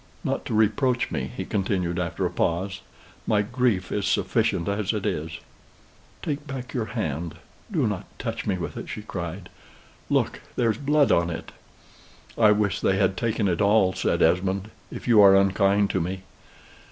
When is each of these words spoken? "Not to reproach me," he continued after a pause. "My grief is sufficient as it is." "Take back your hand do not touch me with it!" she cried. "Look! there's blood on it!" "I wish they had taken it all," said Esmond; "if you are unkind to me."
"Not 0.23 0.45
to 0.45 0.55
reproach 0.55 1.11
me," 1.11 1.29
he 1.37 1.45
continued 1.45 1.99
after 1.99 2.25
a 2.25 2.31
pause. 2.31 2.81
"My 3.27 3.43
grief 3.43 3.91
is 3.91 4.07
sufficient 4.07 4.67
as 4.67 4.93
it 4.93 5.05
is." 5.05 5.37
"Take 6.23 6.47
back 6.47 6.73
your 6.73 6.85
hand 6.97 7.35
do 7.71 7.85
not 7.85 8.05
touch 8.17 8.47
me 8.47 8.57
with 8.57 8.77
it!" 8.77 8.89
she 8.89 9.03
cried. 9.03 9.47
"Look! 10.09 10.41
there's 10.55 10.79
blood 10.79 11.11
on 11.11 11.29
it!" 11.29 11.51
"I 12.35 12.51
wish 12.51 12.81
they 12.81 12.97
had 12.97 13.15
taken 13.15 13.47
it 13.47 13.61
all," 13.61 13.93
said 13.93 14.23
Esmond; 14.23 14.71
"if 14.91 15.07
you 15.07 15.21
are 15.21 15.35
unkind 15.35 15.91
to 15.91 16.01
me." 16.01 16.23